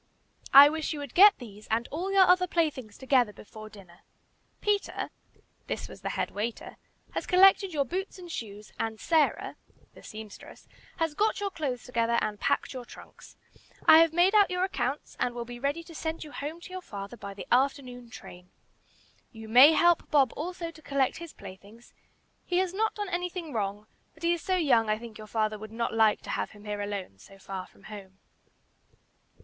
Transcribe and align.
"I 0.51 0.67
wish 0.67 0.93
you 0.93 0.99
would 0.99 1.13
get 1.13 1.37
these 1.37 1.67
and 1.69 1.87
all 1.91 2.11
your 2.11 2.23
other 2.23 2.47
playthings 2.47 2.97
together 2.97 3.31
before 3.31 3.69
dinner. 3.69 3.99
Peter 4.59 5.11
(this 5.67 5.87
was 5.87 6.01
the 6.01 6.09
head 6.09 6.31
waiter) 6.31 6.77
has 7.11 7.27
collected 7.27 7.71
your 7.71 7.85
boots 7.85 8.17
and 8.17 8.31
shoes, 8.31 8.71
and 8.79 8.99
Sarah 8.99 9.57
(the 9.93 10.01
seamstress) 10.01 10.67
has 10.97 11.13
got 11.13 11.39
your 11.39 11.51
clothes 11.51 11.83
together 11.83 12.17
and 12.19 12.39
packed 12.39 12.73
your 12.73 12.83
trunks. 12.83 13.37
I 13.85 13.99
have 13.99 14.11
made 14.11 14.33
out 14.33 14.49
your 14.49 14.63
accounts, 14.63 15.15
and 15.19 15.35
will 15.35 15.45
be 15.45 15.59
ready 15.59 15.83
to 15.83 15.93
send 15.93 16.23
you 16.23 16.31
home 16.31 16.59
to 16.61 16.71
your 16.71 16.81
father 16.81 17.15
by 17.15 17.35
the 17.35 17.45
afternoon 17.51 18.09
train. 18.09 18.49
You 19.31 19.47
may 19.47 19.73
help 19.73 20.09
Bob 20.09 20.33
also 20.35 20.71
to 20.71 20.81
collect 20.81 21.17
his 21.17 21.31
playthings; 21.31 21.93
he 22.43 22.57
has 22.57 22.73
not 22.73 22.95
done 22.95 23.09
anything 23.09 23.53
wrong, 23.53 23.85
but 24.15 24.23
he 24.23 24.33
is 24.33 24.41
so 24.41 24.55
young 24.55 24.89
I 24.89 24.97
think 24.97 25.19
your 25.19 25.27
father 25.27 25.59
would 25.59 25.71
not 25.71 25.93
like 25.93 26.23
to 26.23 26.31
have 26.31 26.49
him 26.53 26.65
here 26.65 26.81
alone 26.81 27.19
so 27.19 27.37
far 27.37 27.67
from 27.67 27.83
home." 27.83 28.17